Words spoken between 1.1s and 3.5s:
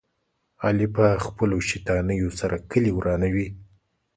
خپلو شیطانیو سره کلي ورانوي.